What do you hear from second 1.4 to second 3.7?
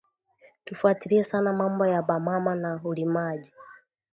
mambo ya ba mama na urimaji